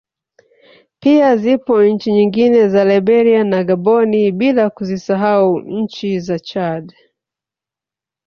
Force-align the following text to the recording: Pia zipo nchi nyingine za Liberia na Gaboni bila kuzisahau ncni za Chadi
Pia 0.99 1.37
zipo 1.37 1.83
nchi 1.85 2.11
nyingine 2.11 2.67
za 2.67 2.85
Liberia 2.85 3.43
na 3.43 3.63
Gaboni 3.63 4.31
bila 4.31 4.69
kuzisahau 4.69 5.59
ncni 5.59 6.19
za 6.19 6.39
Chadi 6.39 6.95